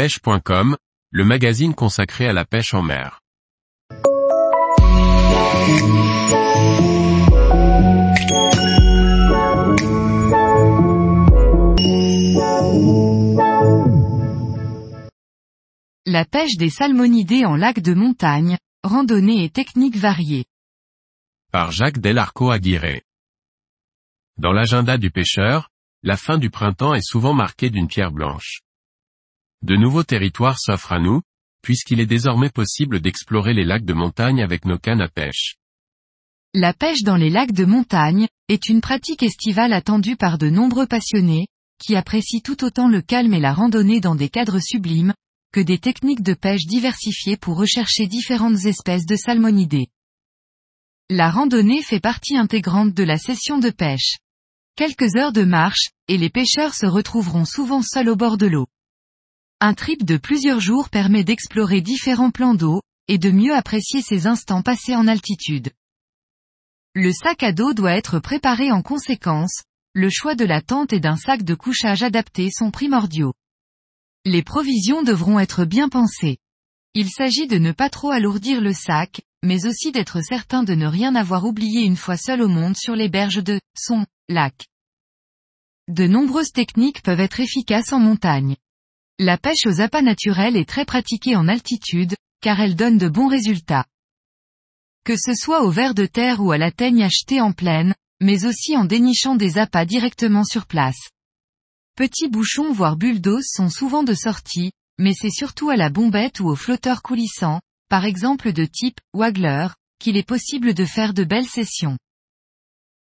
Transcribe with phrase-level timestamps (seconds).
[0.00, 0.78] pêche.com,
[1.10, 3.20] le magazine consacré à la pêche en mer.
[16.06, 20.46] La pêche des salmonidés en lac de montagne, randonnée et techniques variées.
[21.52, 23.02] Par Jacques Delarco Aguirre.
[24.38, 25.68] Dans l'agenda du pêcheur,
[26.02, 28.62] la fin du printemps est souvent marquée d'une pierre blanche.
[29.62, 31.20] De nouveaux territoires s'offrent à nous,
[31.62, 35.56] puisqu'il est désormais possible d'explorer les lacs de montagne avec nos cannes à pêche.
[36.54, 40.86] La pêche dans les lacs de montagne, est une pratique estivale attendue par de nombreux
[40.86, 41.46] passionnés,
[41.78, 45.14] qui apprécient tout autant le calme et la randonnée dans des cadres sublimes,
[45.52, 49.88] que des techniques de pêche diversifiées pour rechercher différentes espèces de salmonidés.
[51.08, 54.16] La randonnée fait partie intégrante de la session de pêche.
[54.74, 58.66] Quelques heures de marche, et les pêcheurs se retrouveront souvent seuls au bord de l'eau.
[59.62, 64.26] Un trip de plusieurs jours permet d'explorer différents plans d'eau, et de mieux apprécier ces
[64.26, 65.70] instants passés en altitude.
[66.94, 71.00] Le sac à dos doit être préparé en conséquence, le choix de la tente et
[71.00, 73.34] d'un sac de couchage adapté sont primordiaux.
[74.24, 76.38] Les provisions devront être bien pensées.
[76.94, 80.86] Il s'agit de ne pas trop alourdir le sac, mais aussi d'être certain de ne
[80.86, 84.68] rien avoir oublié une fois seul au monde sur les berges de son lac.
[85.88, 88.56] De nombreuses techniques peuvent être efficaces en montagne.
[89.22, 93.28] La pêche aux appâts naturels est très pratiquée en altitude, car elle donne de bons
[93.28, 93.84] résultats.
[95.04, 98.46] Que ce soit au ver de terre ou à la teigne achetée en plaine, mais
[98.46, 101.10] aussi en dénichant des appâts directement sur place.
[101.96, 106.40] Petits bouchons voire bulles d'eau sont souvent de sortie, mais c'est surtout à la bombette
[106.40, 107.60] ou au flotteur coulissant,
[107.90, 109.66] par exemple de type waggler,
[109.98, 111.98] qu'il est possible de faire de belles sessions.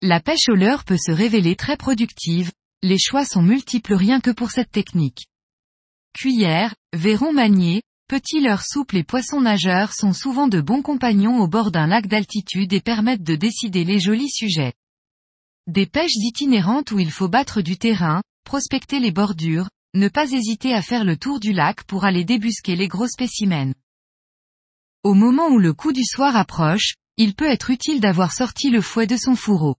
[0.00, 4.30] La pêche au leurre peut se révéler très productive, les choix sont multiples rien que
[4.30, 5.26] pour cette technique.
[6.12, 11.48] Cuillère, verron manié, petits leurres souples et poissons nageurs sont souvent de bons compagnons au
[11.48, 14.74] bord d'un lac d'altitude et permettent de décider les jolis sujets.
[15.66, 20.74] Des pêches itinérantes où il faut battre du terrain, prospecter les bordures, ne pas hésiter
[20.74, 23.74] à faire le tour du lac pour aller débusquer les gros spécimens.
[25.02, 28.80] Au moment où le coup du soir approche, il peut être utile d'avoir sorti le
[28.80, 29.76] fouet de son fourreau.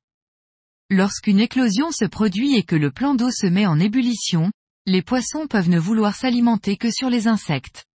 [0.89, 4.51] Lorsqu'une éclosion se produit et que le plan d'eau se met en ébullition,
[4.87, 7.85] les poissons peuvent ne vouloir s'alimenter que sur les insectes.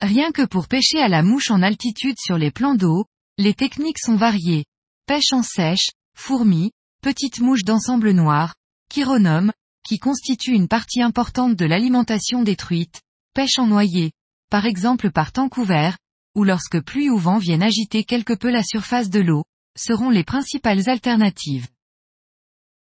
[0.00, 3.04] Rien que pour pêcher à la mouche en altitude sur les plans d'eau,
[3.36, 4.64] les techniques sont variées.
[5.06, 6.70] Pêche en sèche, fourmis,
[7.02, 8.54] petites mouches d'ensemble noir,
[8.88, 9.52] chironomes,
[9.84, 13.00] qui constituent une partie importante de l'alimentation des truites,
[13.34, 14.12] pêche en noyer,
[14.50, 15.98] par exemple par temps couvert,
[16.34, 19.44] ou lorsque pluie ou vent viennent agiter quelque peu la surface de l'eau,
[19.76, 21.68] seront les principales alternatives.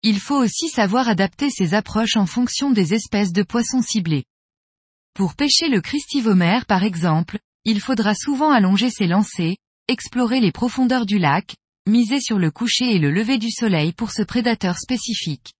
[0.02, 4.24] Il faut aussi savoir adapter ses approches en fonction des espèces de poissons ciblés.
[5.14, 9.56] Pour pêcher le christivomère par exemple, il faudra souvent allonger ses lancers,
[9.88, 11.56] explorer les profondeurs du lac,
[11.88, 15.54] miser sur le coucher et le lever du soleil pour ce prédateur spécifique.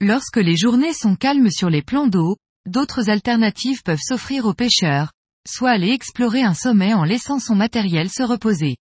[0.00, 2.36] Lorsque les journées sont calmes sur les plans d'eau,
[2.66, 5.12] d'autres alternatives peuvent s'offrir aux pêcheurs,
[5.48, 8.76] soit aller explorer un sommet en laissant son matériel se reposer.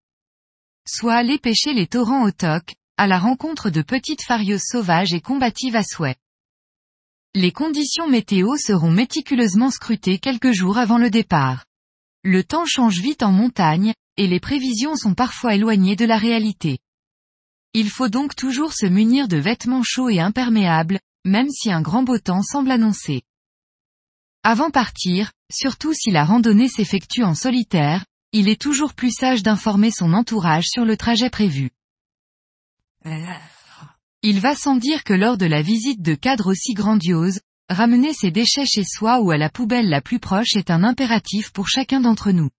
[0.88, 5.22] Soit aller pêcher les torrents au toc, à la rencontre de petites farieuses sauvages et
[5.22, 6.16] combatives à souhait.
[7.36, 11.66] Les conditions météo seront méticuleusement scrutées quelques jours avant le départ.
[12.24, 16.78] Le temps change vite en montagne, et les prévisions sont parfois éloignées de la réalité.
[17.74, 22.04] Il faut donc toujours se munir de vêtements chauds et imperméables, même si un grand
[22.04, 23.24] beau temps semble annoncé.
[24.44, 29.90] Avant partir, surtout si la randonnée s'effectue en solitaire, il est toujours plus sage d'informer
[29.90, 31.72] son entourage sur le trajet prévu.
[34.22, 38.32] Il va sans dire que lors de la visite de cadres aussi grandioses, ramener ses
[38.32, 42.00] déchets chez soi ou à la poubelle la plus proche est un impératif pour chacun
[42.00, 42.50] d'entre nous.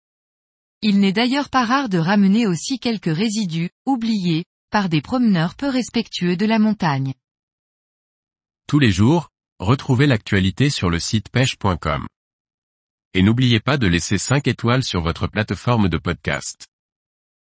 [0.83, 5.69] Il n'est d'ailleurs pas rare de ramener aussi quelques résidus, oubliés, par des promeneurs peu
[5.69, 7.15] respectueux de la montagne.
[8.67, 12.07] Tous les jours, retrouvez l'actualité sur le site pêche.com.
[13.15, 16.67] Et n'oubliez pas de laisser 5 étoiles sur votre plateforme de podcast.